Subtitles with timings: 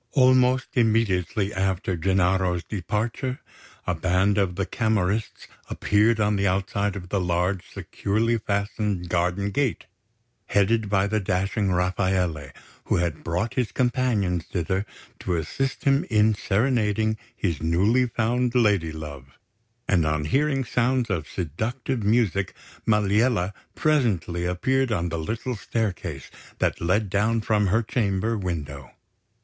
[0.13, 3.39] Almost immediately after Gennaro's departure,
[3.85, 9.51] a band of the Camorrists appeared on the outside of the large, securely fastened garden
[9.51, 9.85] gate,
[10.47, 12.51] headed by the dashing Rafaele,
[12.85, 14.87] who had brought his companions thither
[15.19, 19.37] to assist him in serenading his newly found lady love;
[19.87, 22.55] and on hearing sounds of seductive music,
[22.87, 28.89] Maliella presently appeared on the little staircase that led down from her chamber window.